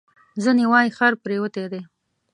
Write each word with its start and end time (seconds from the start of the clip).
ځینې 0.43 0.63
وایي 0.71 0.91
خر 0.97 1.13
پرېوتی 1.23 1.65
دی. 1.71 1.81